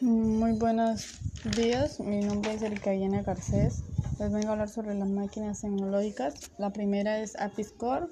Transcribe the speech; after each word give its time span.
Muy 0.00 0.52
buenos 0.52 1.18
días, 1.56 1.98
mi 1.98 2.20
nombre 2.20 2.54
es 2.54 2.62
Erika 2.62 2.92
Viena 2.92 3.22
Garcés. 3.22 3.82
Les 4.20 4.30
vengo 4.30 4.46
a 4.46 4.52
hablar 4.52 4.68
sobre 4.68 4.94
las 4.94 5.08
máquinas 5.08 5.62
tecnológicas. 5.62 6.52
La 6.56 6.72
primera 6.72 7.18
es 7.18 7.34
Apiscore, 7.34 8.06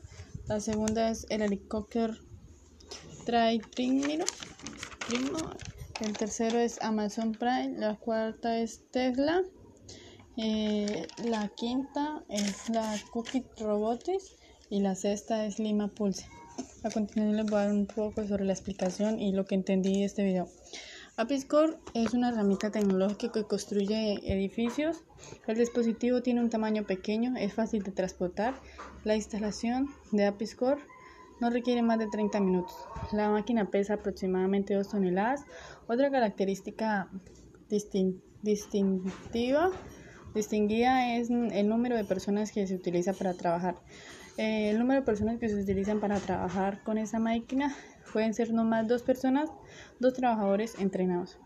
la 0.49 0.59
segunda 0.59 1.11
es 1.11 1.27
el 1.29 1.43
helicóptero 1.43 2.15
Trino, 3.25 4.25
el 6.01 6.13
tercero 6.19 6.59
es 6.59 6.83
Amazon 6.83 7.31
Prime, 7.31 7.75
la 7.79 7.95
cuarta 7.95 8.59
es 8.59 8.83
Tesla, 8.91 9.45
eh, 10.39 11.07
la 11.25 11.49
quinta 11.57 12.25
es 12.29 12.69
la 12.69 12.99
Cookie 13.13 13.45
Robotics 13.61 14.35
y 14.71 14.81
la 14.81 14.97
sexta 14.97 15.47
es 15.47 15.61
Lima 15.61 15.87
Pulse. 15.87 16.27
A 16.83 16.91
continuación 16.91 17.37
les 17.37 17.47
voy 17.47 17.61
a 17.61 17.67
dar 17.67 17.73
un 17.73 17.87
poco 17.87 18.27
sobre 18.27 18.45
la 18.45 18.55
explicación 18.55 19.21
y 19.21 19.31
lo 19.31 19.45
que 19.45 19.55
entendí 19.55 20.01
de 20.01 20.05
este 20.07 20.25
video. 20.25 20.49
Apiscore 21.19 21.79
es 21.95 22.13
una 22.13 22.29
herramienta 22.29 22.71
tecnológica 22.71 23.33
que 23.33 23.45
construye 23.45 24.21
edificios. 24.31 25.03
El 25.47 25.57
dispositivo 25.57 26.21
tiene 26.21 26.43
un 26.43 26.51
tamaño 26.51 26.85
pequeño, 26.85 27.35
es 27.39 27.55
fácil 27.55 27.83
de 27.83 27.91
transportar. 27.91 28.61
La 29.03 29.17
instalación 29.17 29.89
de 30.13 30.27
Apiscore 30.27 30.83
no 31.41 31.49
requiere 31.49 31.81
más 31.81 31.99
de 31.99 32.09
30 32.09 32.39
minutos. 32.41 32.77
La 33.13 33.31
máquina 33.31 33.71
pesa 33.71 33.95
aproximadamente 33.95 34.75
2 34.75 34.91
toneladas. 34.91 35.47
Otra 35.87 36.11
característica 36.11 37.09
distintiva, 38.43 39.71
distinguida 40.37 41.17
es 41.17 41.31
el 41.31 41.69
número 41.69 41.97
de 41.97 42.05
personas 42.05 42.53
que 42.53 42.67
se 42.67 42.75
utiliza 42.75 43.13
para 43.15 43.35
trabajar. 43.35 43.75
Eh, 44.37 44.71
el 44.71 44.79
número 44.79 45.01
de 45.01 45.07
personas 45.07 45.39
que 45.39 45.49
se 45.49 45.57
utilizan 45.57 45.99
para 45.99 46.21
trabajar 46.21 46.83
con 46.85 46.99
esa 46.99 47.19
máquina 47.19 47.75
pueden 48.13 48.35
ser 48.35 48.53
no 48.53 48.63
más 48.65 48.87
dos 48.87 49.03
personas, 49.03 49.51
dos 49.99 50.15
trabajadores 50.15 50.75
entrenados. 50.79 51.39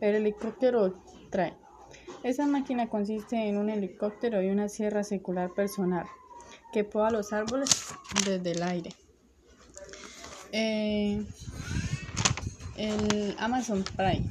El 0.00 0.16
helicóptero 0.16 1.02
trae. 1.30 1.54
Esa 2.22 2.46
máquina 2.46 2.88
consiste 2.88 3.48
en 3.48 3.56
un 3.56 3.70
helicóptero 3.70 4.42
y 4.42 4.50
una 4.50 4.68
sierra 4.68 5.02
secular 5.02 5.54
personal 5.54 6.06
que 6.72 6.84
poda 6.84 7.10
los 7.10 7.32
árboles 7.32 7.70
desde 8.24 8.52
el 8.52 8.62
aire. 8.62 8.90
Eh, 10.52 11.24
el 12.76 13.34
Amazon 13.38 13.82
Prime. 13.96 14.28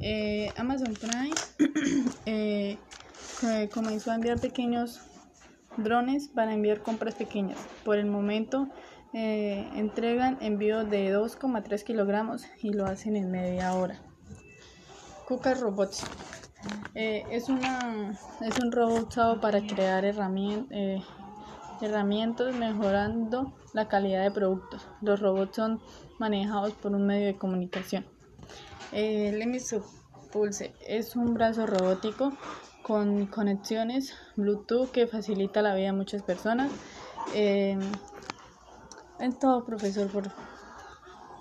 Eh, 0.00 0.50
Amazon 0.56 0.94
Prime 0.94 1.32
comenzó 3.72 4.10
a 4.10 4.14
enviar 4.14 4.40
pequeños 4.40 5.00
drones 5.76 6.28
para 6.28 6.52
enviar 6.52 6.82
compras 6.82 7.14
pequeñas. 7.14 7.58
Por 7.84 7.98
el 7.98 8.06
momento 8.06 8.68
eh, 9.12 9.68
entregan 9.74 10.38
envío 10.40 10.84
de 10.84 11.14
2,3 11.14 11.82
kilogramos 11.84 12.44
y 12.62 12.72
lo 12.72 12.86
hacen 12.86 13.16
en 13.16 13.30
media 13.30 13.74
hora. 13.74 14.00
Kuka 15.26 15.54
Robots 15.54 16.04
eh, 16.94 17.24
es, 17.30 17.48
una, 17.48 18.18
es 18.40 18.58
un 18.58 18.72
robot 18.72 19.08
usado 19.08 19.40
para 19.40 19.60
crear 19.66 20.04
eh, 20.04 21.02
herramientas 21.80 22.54
mejorando 22.54 23.52
la 23.72 23.88
calidad 23.88 24.22
de 24.22 24.30
productos. 24.30 24.86
Los 25.00 25.20
robots 25.20 25.56
son 25.56 25.80
manejados 26.18 26.72
por 26.74 26.92
un 26.92 27.06
medio 27.06 27.26
de 27.26 27.36
comunicación. 27.36 28.06
El 28.92 29.40
Pulse 30.32 30.72
es 30.88 31.14
un 31.14 31.34
brazo 31.34 31.66
robótico 31.66 32.32
con 32.82 33.26
conexiones 33.26 34.14
Bluetooth 34.36 34.90
que 34.90 35.06
facilita 35.06 35.62
la 35.62 35.74
vida 35.74 35.90
a 35.90 35.92
muchas 35.92 36.22
personas. 36.22 36.72
Eh, 37.34 37.76
todo, 39.40 39.64
profesor, 39.64 40.10
por 40.10 40.24